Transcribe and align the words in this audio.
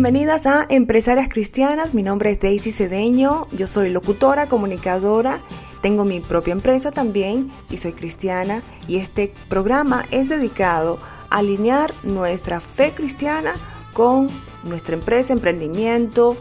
Bienvenidas 0.00 0.46
a 0.46 0.64
Empresarias 0.70 1.28
Cristianas. 1.28 1.92
Mi 1.92 2.02
nombre 2.02 2.30
es 2.30 2.40
Daisy 2.40 2.72
Cedeño. 2.72 3.46
Yo 3.52 3.68
soy 3.68 3.90
locutora, 3.90 4.48
comunicadora. 4.48 5.40
Tengo 5.82 6.06
mi 6.06 6.20
propia 6.20 6.52
empresa 6.52 6.90
también 6.90 7.52
y 7.68 7.76
soy 7.76 7.92
cristiana. 7.92 8.62
Y 8.88 8.96
este 8.96 9.34
programa 9.50 10.06
es 10.10 10.30
dedicado 10.30 10.98
a 11.28 11.40
alinear 11.40 11.92
nuestra 12.02 12.62
fe 12.62 12.92
cristiana 12.92 13.52
con 13.92 14.28
nuestra 14.64 14.94
empresa, 14.94 15.34
emprendimiento, 15.34 16.38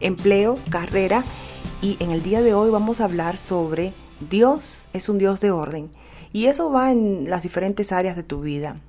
empleo, 0.00 0.58
carrera. 0.68 1.22
Y 1.80 1.98
en 2.00 2.10
el 2.10 2.24
día 2.24 2.42
de 2.42 2.52
hoy 2.52 2.68
vamos 2.68 3.00
a 3.00 3.04
hablar 3.04 3.36
sobre 3.36 3.92
Dios 4.28 4.86
es 4.92 5.08
un 5.08 5.18
Dios 5.18 5.38
de 5.38 5.52
orden. 5.52 5.88
Y 6.32 6.46
eso 6.46 6.72
va 6.72 6.90
en 6.90 7.30
las 7.30 7.44
diferentes 7.44 7.92
áreas 7.92 8.16
de 8.16 8.24
tu 8.24 8.40
vida 8.40 8.80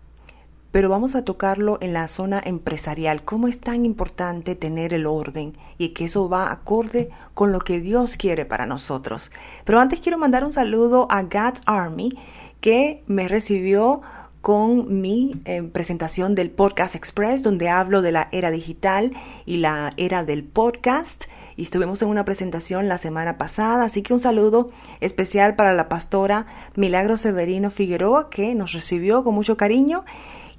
pero 0.71 0.89
vamos 0.89 1.15
a 1.15 1.23
tocarlo 1.23 1.77
en 1.81 1.93
la 1.93 2.07
zona 2.07 2.41
empresarial, 2.43 3.23
cómo 3.23 3.47
es 3.47 3.59
tan 3.59 3.85
importante 3.85 4.55
tener 4.55 4.93
el 4.93 5.05
orden 5.05 5.53
y 5.77 5.89
que 5.89 6.05
eso 6.05 6.29
va 6.29 6.51
acorde 6.51 7.09
con 7.33 7.51
lo 7.51 7.59
que 7.59 7.79
Dios 7.79 8.17
quiere 8.17 8.45
para 8.45 8.65
nosotros. 8.65 9.31
Pero 9.65 9.79
antes 9.79 9.99
quiero 9.99 10.17
mandar 10.17 10.43
un 10.43 10.53
saludo 10.53 11.07
a 11.09 11.23
God's 11.23 11.61
Army 11.65 12.17
que 12.61 13.03
me 13.07 13.27
recibió 13.27 14.01
con 14.41 15.01
mi 15.01 15.41
eh, 15.45 15.63
presentación 15.63 16.33
del 16.33 16.49
Podcast 16.49 16.95
Express, 16.95 17.43
donde 17.43 17.70
hablo 17.70 18.01
de 18.01 18.13
la 18.13 18.29
era 18.31 18.51
digital 18.51 19.11
y 19.45 19.57
la 19.57 19.91
era 19.97 20.23
del 20.23 20.43
podcast. 20.43 21.25
Y 21.57 21.63
estuvimos 21.63 22.01
en 22.01 22.07
una 22.07 22.23
presentación 22.23 22.87
la 22.87 22.97
semana 22.97 23.37
pasada, 23.37 23.83
así 23.83 24.01
que 24.01 24.13
un 24.13 24.21
saludo 24.21 24.70
especial 25.01 25.55
para 25.55 25.73
la 25.73 25.89
pastora 25.89 26.45
Milagro 26.75 27.17
Severino 27.17 27.70
Figueroa, 27.70 28.29
que 28.29 28.55
nos 28.55 28.71
recibió 28.71 29.26
con 29.26 29.35
mucho 29.35 29.57
cariño 29.57 30.05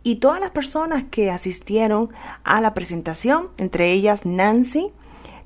y 0.03 0.17
todas 0.17 0.41
las 0.41 0.51
personas 0.51 1.05
que 1.05 1.31
asistieron 1.31 2.11
a 2.45 2.61
la 2.61 2.75
presentación, 2.75 3.49
entre 3.59 3.93
ellas 3.93 4.25
Nancy, 4.25 4.93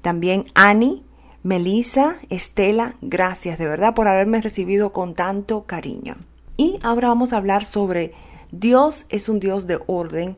también 0.02 0.44
Annie, 0.54 1.02
Melissa, 1.42 2.16
Estela, 2.30 2.94
gracias 3.02 3.58
de 3.58 3.66
verdad 3.66 3.94
por 3.94 4.08
haberme 4.08 4.40
recibido 4.40 4.92
con 4.92 5.14
tanto 5.14 5.64
cariño. 5.64 6.14
Y 6.56 6.78
ahora 6.82 7.08
vamos 7.08 7.32
a 7.32 7.36
hablar 7.36 7.64
sobre 7.64 8.12
Dios 8.52 9.06
es 9.08 9.28
un 9.28 9.40
Dios 9.40 9.66
de 9.66 9.80
orden 9.86 10.36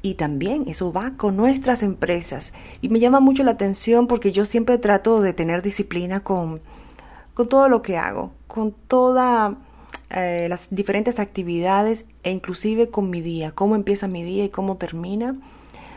y 0.00 0.14
también 0.14 0.64
eso 0.66 0.92
va 0.92 1.12
con 1.16 1.36
nuestras 1.36 1.82
empresas. 1.82 2.52
Y 2.80 2.88
me 2.88 3.00
llama 3.00 3.20
mucho 3.20 3.44
la 3.44 3.50
atención 3.52 4.06
porque 4.06 4.32
yo 4.32 4.46
siempre 4.46 4.78
trato 4.78 5.20
de 5.20 5.34
tener 5.34 5.60
disciplina 5.60 6.20
con, 6.20 6.60
con 7.34 7.48
todo 7.48 7.68
lo 7.68 7.82
que 7.82 7.98
hago, 7.98 8.32
con 8.46 8.72
toda 8.72 9.58
eh, 10.10 10.46
las 10.48 10.68
diferentes 10.70 11.18
actividades 11.18 12.06
e 12.22 12.30
inclusive 12.30 12.88
con 12.88 13.10
mi 13.10 13.20
día, 13.20 13.52
cómo 13.52 13.76
empieza 13.76 14.08
mi 14.08 14.22
día 14.22 14.44
y 14.44 14.48
cómo 14.48 14.76
termina. 14.76 15.36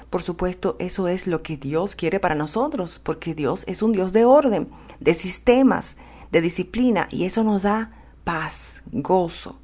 Por 0.09 0.21
supuesto, 0.21 0.75
eso 0.79 1.07
es 1.07 1.27
lo 1.27 1.41
que 1.41 1.55
Dios 1.55 1.95
quiere 1.95 2.19
para 2.19 2.35
nosotros, 2.35 2.99
porque 3.01 3.33
Dios 3.33 3.63
es 3.67 3.81
un 3.81 3.93
Dios 3.93 4.11
de 4.11 4.25
orden, 4.25 4.67
de 4.99 5.13
sistemas, 5.13 5.95
de 6.31 6.41
disciplina, 6.41 7.07
y 7.09 7.23
eso 7.23 7.43
nos 7.43 7.63
da 7.63 7.91
paz, 8.25 8.83
gozo, 8.91 9.59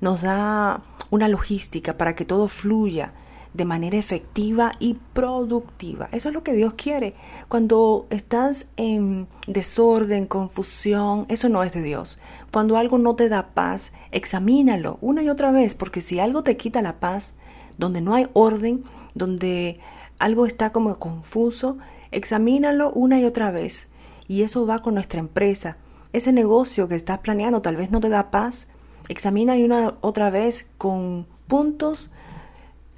nos 0.00 0.22
da 0.22 0.82
una 1.10 1.28
logística 1.28 1.96
para 1.96 2.14
que 2.14 2.24
todo 2.24 2.46
fluya 2.46 3.12
de 3.52 3.64
manera 3.64 3.96
efectiva 3.96 4.72
y 4.78 4.94
productiva. 5.12 6.08
Eso 6.12 6.28
es 6.28 6.34
lo 6.34 6.44
que 6.44 6.52
Dios 6.52 6.74
quiere. 6.74 7.14
Cuando 7.48 8.06
estás 8.10 8.66
en 8.76 9.26
desorden, 9.46 10.26
confusión, 10.26 11.26
eso 11.28 11.48
no 11.48 11.62
es 11.62 11.72
de 11.72 11.82
Dios. 11.82 12.18
Cuando 12.52 12.76
algo 12.76 12.98
no 12.98 13.16
te 13.16 13.28
da 13.28 13.48
paz, 13.48 13.92
examínalo 14.12 14.98
una 15.00 15.22
y 15.22 15.28
otra 15.28 15.50
vez, 15.50 15.74
porque 15.74 16.00
si 16.00 16.20
algo 16.20 16.42
te 16.42 16.56
quita 16.56 16.82
la 16.82 17.00
paz, 17.00 17.34
donde 17.76 18.00
no 18.00 18.14
hay 18.14 18.28
orden, 18.34 18.84
donde 19.14 19.80
algo 20.18 20.46
está 20.46 20.70
como 20.70 20.98
confuso, 20.98 21.78
examínalo 22.12 22.92
una 22.92 23.18
y 23.18 23.24
otra 23.24 23.50
vez. 23.50 23.88
Y 24.28 24.42
eso 24.42 24.66
va 24.66 24.80
con 24.80 24.94
nuestra 24.94 25.18
empresa. 25.18 25.76
Ese 26.12 26.32
negocio 26.32 26.88
que 26.88 26.94
estás 26.94 27.18
planeando 27.18 27.62
tal 27.62 27.76
vez 27.76 27.90
no 27.90 28.00
te 28.00 28.08
da 28.08 28.30
paz. 28.30 28.68
Examina 29.08 29.56
y 29.56 29.64
una 29.64 29.94
otra 30.02 30.30
vez 30.30 30.68
con 30.78 31.26
puntos 31.48 32.10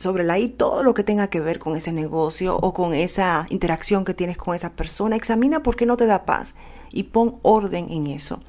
sobre 0.03 0.25
la 0.25 0.39
I 0.39 0.51
todo 0.51 0.83
lo 0.83 0.95
que 0.95 1.05
tenga 1.05 1.29
que 1.29 1.41
ver 1.41 1.59
con 1.59 1.77
ese 1.77 1.93
negocio 1.93 2.57
o 2.57 2.75
con 2.75 2.93
esa 2.93 3.47
interacción 3.49 4.05
que 4.05 4.15
tienes 4.15 4.37
con 4.37 4.55
esa 4.55 4.71
persona. 4.71 5.17
Examina 5.17 5.63
por 5.63 5.77
qué 5.77 5.87
no 5.87 5.97
te 5.97 6.07
da 6.07 6.25
paz 6.25 6.55
y 6.93 7.05
pon 7.05 7.37
orden 7.43 7.91
en 7.91 8.09
eso 8.09 8.41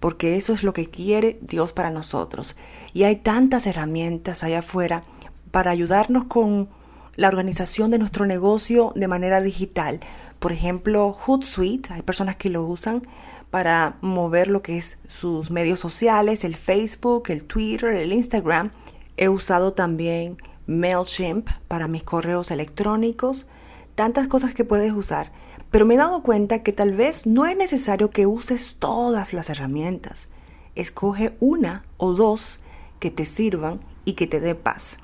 porque 0.00 0.36
eso 0.36 0.52
es 0.52 0.62
lo 0.62 0.72
que 0.72 0.88
quiere 0.88 1.38
Dios 1.40 1.72
para 1.72 1.90
nosotros. 1.90 2.56
Y 2.92 3.04
hay 3.04 3.16
tantas 3.16 3.66
herramientas 3.66 4.42
allá 4.42 4.60
afuera 4.60 5.04
para 5.50 5.70
ayudarnos 5.70 6.24
con 6.24 6.68
la 7.16 7.28
organización 7.28 7.90
de 7.90 7.98
nuestro 7.98 8.26
negocio 8.26 8.92
de 8.94 9.08
manera 9.08 9.40
digital. 9.40 10.00
Por 10.38 10.52
ejemplo, 10.52 11.12
Hootsuite, 11.12 11.94
hay 11.94 12.02
personas 12.02 12.36
que 12.36 12.50
lo 12.50 12.64
usan 12.64 13.02
para 13.50 13.96
mover 14.02 14.48
lo 14.48 14.62
que 14.62 14.76
es 14.76 14.98
sus 15.08 15.50
medios 15.50 15.80
sociales, 15.80 16.44
el 16.44 16.56
Facebook, 16.56 17.24
el 17.28 17.44
Twitter, 17.44 17.94
el 17.94 18.12
Instagram. 18.12 18.70
He 19.16 19.28
usado 19.28 19.72
también 19.72 20.36
MailChimp 20.66 21.48
para 21.68 21.88
mis 21.88 22.02
correos 22.02 22.50
electrónicos, 22.50 23.46
tantas 23.94 24.28
cosas 24.28 24.54
que 24.54 24.64
puedes 24.64 24.92
usar. 24.92 25.32
Pero 25.70 25.86
me 25.86 25.94
he 25.94 25.98
dado 25.98 26.22
cuenta 26.22 26.62
que 26.62 26.72
tal 26.72 26.92
vez 26.92 27.26
no 27.26 27.46
es 27.46 27.56
necesario 27.56 28.10
que 28.10 28.26
uses 28.26 28.76
todas 28.78 29.32
las 29.32 29.50
herramientas. 29.50 30.28
Escoge 30.74 31.36
una 31.40 31.84
o 31.96 32.12
dos 32.12 32.60
que 33.00 33.10
te 33.10 33.26
sirvan 33.26 33.80
y 34.04 34.14
que 34.14 34.26
te 34.26 34.40
dé 34.40 34.54
paz. 34.54 34.98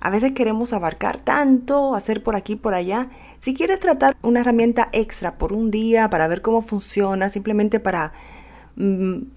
A 0.00 0.10
veces 0.10 0.32
queremos 0.32 0.72
abarcar 0.72 1.20
tanto, 1.20 1.94
hacer 1.94 2.22
por 2.22 2.36
aquí, 2.36 2.56
por 2.56 2.74
allá. 2.74 3.08
Si 3.38 3.54
quieres 3.54 3.80
tratar 3.80 4.16
una 4.22 4.40
herramienta 4.40 4.90
extra 4.92 5.38
por 5.38 5.52
un 5.54 5.70
día 5.70 6.10
para 6.10 6.28
ver 6.28 6.42
cómo 6.42 6.60
funciona, 6.60 7.30
simplemente 7.30 7.80
para 7.80 8.12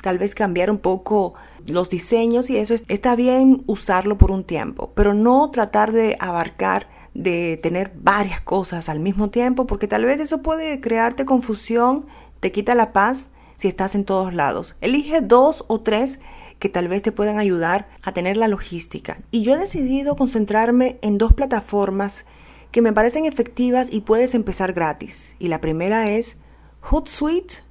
tal 0.02 0.18
vez 0.18 0.36
cambiar 0.36 0.72
un 0.72 0.80
poco 0.80 1.36
los 1.66 1.90
diseños 1.90 2.50
y 2.50 2.58
eso, 2.58 2.74
está 2.74 3.16
bien 3.16 3.64
usarlo 3.68 4.18
por 4.18 4.32
un 4.32 4.44
tiempo, 4.44 4.92
pero 4.96 5.14
no 5.14 5.50
tratar 5.52 5.92
de 5.92 6.16
abarcar 6.20 6.88
de 7.14 7.60
tener 7.62 7.92
varias 7.96 8.42
cosas 8.42 8.90
al 8.90 9.00
mismo 9.00 9.30
tiempo, 9.30 9.66
porque 9.66 9.88
tal 9.88 10.06
vez 10.06 10.20
eso 10.20 10.42
puede 10.44 10.80
crearte 10.80 11.26
confusión, 11.26 12.06
te 12.40 12.52
quita 12.52 12.76
la 12.76 12.94
paz 12.94 13.30
si 13.58 13.68
estás 13.68 13.96
en 13.96 14.06
todos 14.06 14.34
lados. 14.34 14.76
Elige 14.82 15.22
dos 15.22 15.66
o 15.68 15.82
tres 15.82 16.20
que 16.60 16.70
tal 16.70 16.88
vez 16.88 17.02
te 17.02 17.12
puedan 17.12 17.40
ayudar 17.40 17.88
a 18.04 18.14
tener 18.14 18.38
la 18.38 18.48
logística. 18.48 19.18
Y 19.32 19.42
yo 19.42 19.56
he 19.56 19.58
decidido 19.58 20.16
concentrarme 20.16 21.00
en 21.02 21.18
dos 21.18 21.34
plataformas 21.34 22.26
que 22.72 22.82
me 22.82 22.94
parecen 22.94 23.26
efectivas 23.26 23.88
y 23.92 24.02
puedes 24.02 24.36
empezar 24.36 24.74
gratis. 24.74 25.34
Y 25.40 25.48
la 25.48 25.62
primera 25.62 26.10
es 26.12 26.38
Hootsuite 26.82 27.67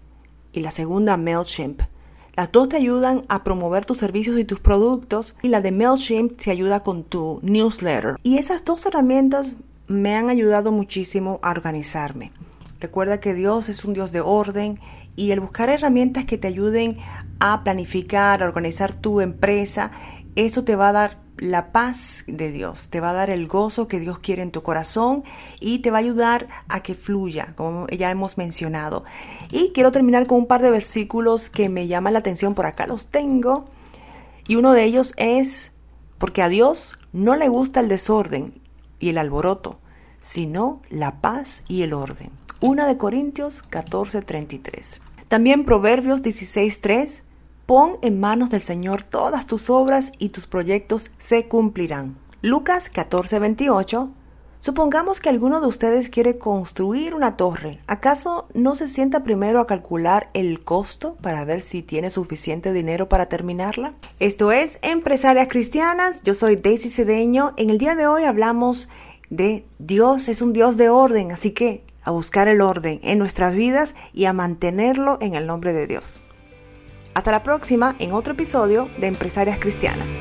y 0.56 0.60
la 0.60 0.70
segunda 0.70 1.16
MailChimp. 1.16 1.82
Las 2.34 2.52
dos 2.52 2.68
te 2.68 2.76
ayudan 2.76 3.22
a 3.28 3.44
promover 3.44 3.86
tus 3.86 3.98
servicios 3.98 4.38
y 4.38 4.44
tus 4.44 4.60
productos 4.60 5.36
y 5.42 5.48
la 5.48 5.60
de 5.60 5.72
MailChimp 5.72 6.40
te 6.40 6.50
ayuda 6.50 6.82
con 6.82 7.04
tu 7.04 7.40
newsletter. 7.42 8.16
Y 8.22 8.38
esas 8.38 8.64
dos 8.64 8.84
herramientas 8.86 9.56
me 9.86 10.16
han 10.16 10.28
ayudado 10.28 10.72
muchísimo 10.72 11.38
a 11.42 11.50
organizarme. 11.50 12.32
Recuerda 12.80 13.20
que 13.20 13.34
Dios 13.34 13.68
es 13.68 13.84
un 13.84 13.94
Dios 13.94 14.12
de 14.12 14.20
orden 14.20 14.80
y 15.14 15.30
el 15.30 15.40
buscar 15.40 15.70
herramientas 15.70 16.24
que 16.24 16.36
te 16.36 16.48
ayuden 16.48 16.98
a 17.40 17.64
planificar, 17.64 18.42
a 18.42 18.46
organizar 18.46 18.94
tu 18.94 19.20
empresa, 19.20 19.90
eso 20.34 20.64
te 20.64 20.76
va 20.76 20.90
a 20.90 20.92
dar 20.92 21.25
la 21.38 21.72
paz 21.72 22.24
de 22.26 22.50
Dios, 22.50 22.88
te 22.88 23.00
va 23.00 23.10
a 23.10 23.14
dar 23.14 23.30
el 23.30 23.46
gozo 23.46 23.88
que 23.88 24.00
Dios 24.00 24.18
quiere 24.18 24.42
en 24.42 24.50
tu 24.50 24.62
corazón 24.62 25.24
y 25.60 25.80
te 25.80 25.90
va 25.90 25.98
a 25.98 26.00
ayudar 26.00 26.48
a 26.68 26.80
que 26.82 26.94
fluya, 26.94 27.52
como 27.56 27.86
ya 27.88 28.10
hemos 28.10 28.38
mencionado. 28.38 29.04
Y 29.50 29.72
quiero 29.72 29.92
terminar 29.92 30.26
con 30.26 30.38
un 30.38 30.46
par 30.46 30.62
de 30.62 30.70
versículos 30.70 31.50
que 31.50 31.68
me 31.68 31.86
llaman 31.86 32.14
la 32.14 32.20
atención, 32.20 32.54
por 32.54 32.66
acá 32.66 32.86
los 32.86 33.06
tengo. 33.06 33.66
Y 34.48 34.56
uno 34.56 34.72
de 34.72 34.84
ellos 34.84 35.12
es, 35.16 35.72
porque 36.18 36.42
a 36.42 36.48
Dios 36.48 36.94
no 37.12 37.36
le 37.36 37.48
gusta 37.48 37.80
el 37.80 37.88
desorden 37.88 38.54
y 38.98 39.10
el 39.10 39.18
alboroto, 39.18 39.78
sino 40.18 40.80
la 40.88 41.20
paz 41.20 41.62
y 41.68 41.82
el 41.82 41.92
orden. 41.92 42.30
Una 42.60 42.86
de 42.86 42.96
Corintios 42.96 43.62
14:33. 43.68 45.00
También 45.28 45.64
Proverbios 45.64 46.22
16:3 46.22 47.22
Pon 47.66 47.98
en 48.00 48.20
manos 48.20 48.50
del 48.50 48.62
Señor 48.62 49.02
todas 49.02 49.46
tus 49.46 49.70
obras 49.70 50.12
y 50.18 50.28
tus 50.28 50.46
proyectos 50.46 51.10
se 51.18 51.48
cumplirán. 51.48 52.16
Lucas 52.40 52.90
14:28 52.92 54.10
Supongamos 54.60 55.20
que 55.20 55.28
alguno 55.28 55.60
de 55.60 55.66
ustedes 55.66 56.08
quiere 56.08 56.38
construir 56.38 57.14
una 57.14 57.36
torre. 57.36 57.78
¿Acaso 57.86 58.48
no 58.54 58.74
se 58.74 58.88
sienta 58.88 59.22
primero 59.22 59.60
a 59.60 59.66
calcular 59.66 60.30
el 60.32 60.64
costo 60.64 61.16
para 61.22 61.44
ver 61.44 61.60
si 61.60 61.82
tiene 61.82 62.10
suficiente 62.10 62.72
dinero 62.72 63.08
para 63.08 63.26
terminarla? 63.26 63.94
Esto 64.18 64.52
es 64.52 64.78
Empresarias 64.82 65.48
Cristianas. 65.48 66.22
Yo 66.22 66.34
soy 66.34 66.56
Daisy 66.56 66.90
Cedeño. 66.90 67.52
En 67.56 67.70
el 67.70 67.78
día 67.78 67.96
de 67.96 68.06
hoy 68.06 68.24
hablamos 68.24 68.88
de 69.28 69.66
Dios 69.78 70.28
es 70.28 70.40
un 70.40 70.52
Dios 70.52 70.76
de 70.76 70.88
orden, 70.88 71.32
así 71.32 71.50
que 71.50 71.84
a 72.02 72.12
buscar 72.12 72.46
el 72.46 72.60
orden 72.60 73.00
en 73.02 73.18
nuestras 73.18 73.54
vidas 73.54 73.96
y 74.12 74.26
a 74.26 74.32
mantenerlo 74.32 75.18
en 75.20 75.34
el 75.34 75.46
nombre 75.46 75.72
de 75.72 75.88
Dios. 75.88 76.20
Hasta 77.16 77.30
la 77.32 77.42
próxima 77.42 77.96
en 77.98 78.12
otro 78.12 78.34
episodio 78.34 78.90
de 78.98 79.06
Empresarias 79.06 79.58
Cristianas. 79.58 80.20